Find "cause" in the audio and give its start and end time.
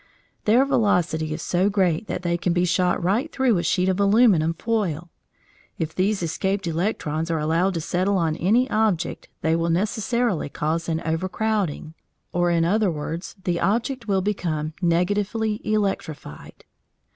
10.49-10.89